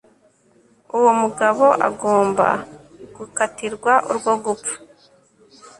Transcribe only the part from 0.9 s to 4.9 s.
Uwo mugabo agomba gukatirwa urwo gupfa